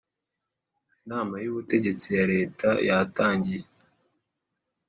Inama 1.03 1.35
y 1.43 1.47
Ubutegetsi 1.51 2.07
ya 2.17 2.23
leta 2.33 2.69
yatangiye 2.87 3.65